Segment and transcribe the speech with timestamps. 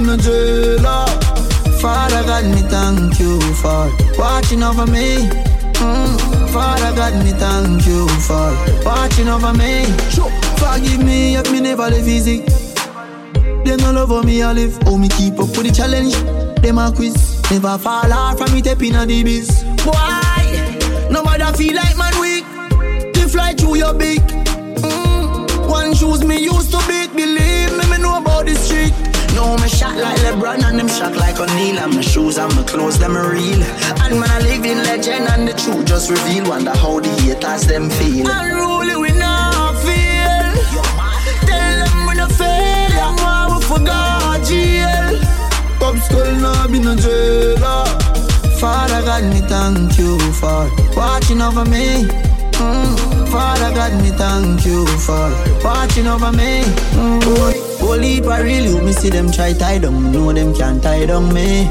[0.00, 1.06] been a jailer.
[1.80, 5.28] Father God, me thank you for watching over me.
[5.74, 6.50] Mm.
[6.52, 8.50] Father God, me thank you for
[8.84, 9.84] watching over me.
[10.10, 10.30] Sure.
[10.58, 12.40] Forgive me if me never live easy.
[13.64, 14.78] They no love for me, I live.
[14.86, 16.14] Oh, me keep up with the challenge.
[16.62, 17.40] They my quiz.
[17.50, 20.27] Never fall off from me, tapping on the biz, Boy.
[29.68, 31.78] No, me shot like LeBron and them shot like O'Neal.
[31.78, 33.62] And my shoes and my clothes, them are real.
[34.02, 36.48] And man, I live in legend and the truth just reveal.
[36.48, 38.26] Wonder how the haters them feel.
[38.28, 40.54] Unruly, we not feel.
[41.44, 42.92] Tell them we not fail.
[43.04, 45.20] And why we forgot jail.
[45.78, 47.84] Pop skull now be no jailer.
[48.58, 52.08] Father God, me thank you for watching over me.
[52.56, 53.28] Mm.
[53.28, 55.28] Father God, me thank you for
[55.62, 56.62] watching over me.
[56.96, 57.57] Mm.
[57.88, 60.12] Holy heap I really me see them try tie down.
[60.12, 61.64] Know them can't tie down me.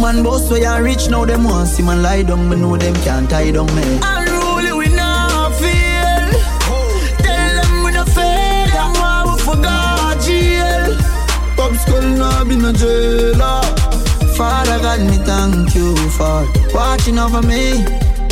[0.00, 2.48] Man boss way I rich now them want see man lie down.
[2.48, 3.82] Me know them can't tie down me.
[4.02, 6.30] Unruly we not feel.
[7.26, 8.70] Tell them we not fail.
[8.82, 10.96] And why we forgot jail.
[11.56, 13.62] Pop skull now be no jailer.
[14.38, 17.82] Father God, me thank you for watching over me.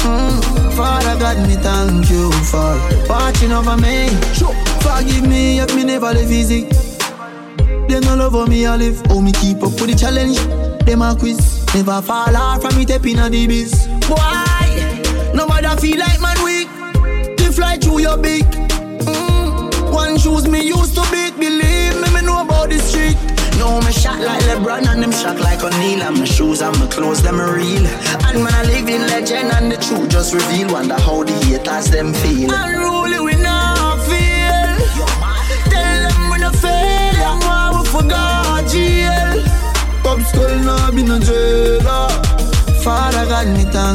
[0.07, 0.77] Mm.
[0.77, 4.09] Father God, me thank you for watching over me.
[4.33, 4.55] Sure.
[4.81, 6.69] Forgive me if me never live easy.
[7.89, 9.01] Them no love me I live.
[9.11, 10.39] Oh, me keep up with the challenge.
[10.85, 11.65] Them a quiz.
[11.75, 13.87] Never fall off from me tapping on the biz.
[14.09, 16.69] Boy, nobody feel like man weak.
[17.37, 18.45] They fly through your beak.
[18.45, 19.93] Mm.
[19.93, 21.39] One shoes me used to beat.
[21.39, 23.17] Believe me, me know about the street.
[23.59, 26.03] No, me shot like LeBron and them shot like O'Neal.
[26.03, 27.87] And my shoes and my clothes, them real.
[28.27, 30.73] And man, I live in legend and the truth just reveal.
[30.73, 32.51] Wonder how the haters them feel.
[32.53, 33.66] Unruly, we not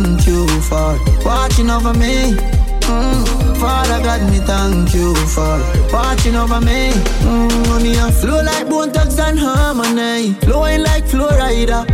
[0.03, 2.33] thank you for watching over me.
[2.81, 3.57] Mm.
[3.57, 5.59] Father God, me thank you for
[5.91, 6.91] watching over me.
[7.23, 7.67] Mm.
[7.67, 10.33] Money a flow like Bone Thugs-n-Harmony.
[10.45, 11.85] Flowing like Florida.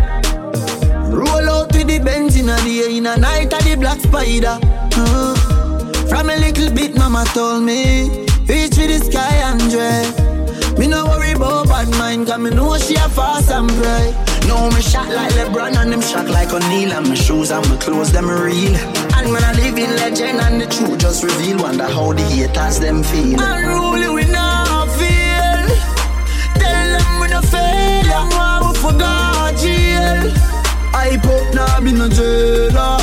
[1.10, 4.58] Roll out with the Benz in a day, in a night of the black spider.
[4.92, 6.10] Mm.
[6.10, 10.78] From a little bit, mama told me, reach for the sky and dread.
[10.78, 14.37] Me no worry about bad mind, cause me know she a fast and bright.
[14.48, 16.94] No, me shot like LeBron and them shot like O'Neal.
[16.94, 18.76] And my shoes and my clothes, them real.
[19.18, 21.58] And man, I live in legend and the truth just reveal.
[21.58, 23.40] Wonder how the haters them feel.
[23.40, 25.68] Unruly, we not feel.
[26.62, 28.08] Tell them we not fail.
[28.18, 30.32] And why we forgot jail.
[30.94, 32.98] I put now be no jailer.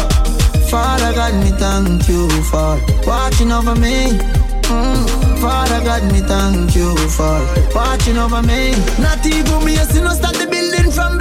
[0.70, 4.18] Father God, me thank you for watching over me.
[4.64, 5.40] Mm.
[5.40, 7.38] Father God, me thank you for
[7.74, 8.72] watching over me.
[8.98, 11.18] Not even me, you see no start the building from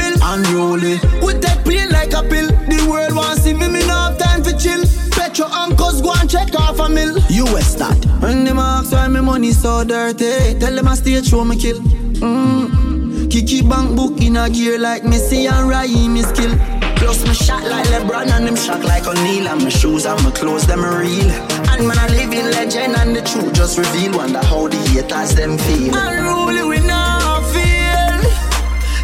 [0.74, 2.48] Unruly, we take pain like a pill.
[2.48, 4.84] The world wants see me, me no have time for chill.
[5.12, 7.18] Petro uncles go and check off a mill.
[7.30, 8.04] US start.
[8.22, 11.80] When them ask why me money so dirty, tell them I stay show me kill.
[11.80, 13.30] Mm.
[13.30, 16.58] Kiki bank book in a gear like Messi and Raheem is skill.
[16.98, 20.32] Plus me shot like LeBron and them shot like O'Neal And my shoes and my
[20.32, 21.30] clothes, them real
[21.72, 25.36] And man, I live in legend and the truth just reveal Wonder how the haters
[25.36, 28.22] them feel Unruly, we not feel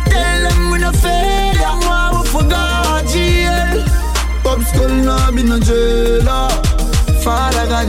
[0.06, 1.29] Tell them we not fail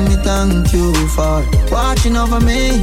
[0.09, 2.83] me thank you for watching over me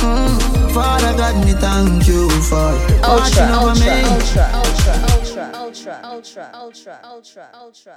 [0.00, 0.74] mm.
[0.74, 2.70] Father God, me thank you for
[3.02, 7.96] watching Ultra, over ultra, me ultra, ultra, ultra, ultra, ultra, ultra, ultra, ultra.